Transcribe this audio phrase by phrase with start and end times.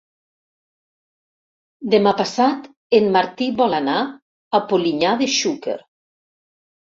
[1.93, 2.65] Demà passat
[3.01, 3.99] en Martí vol anar
[4.59, 5.79] a Polinyà de Xúquer.